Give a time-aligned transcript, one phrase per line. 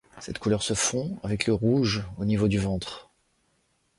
[0.19, 3.11] Cette couleur se fond avec le rouge au niveau du ventre.